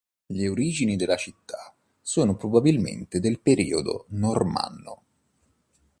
[0.29, 5.03] Le origini della città sono probabilmente del periodo normanno.